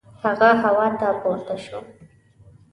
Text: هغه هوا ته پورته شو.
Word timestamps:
هغه 0.23 0.49
هوا 0.63 0.87
ته 0.99 1.07
پورته 1.21 1.55
شو. 1.63 1.79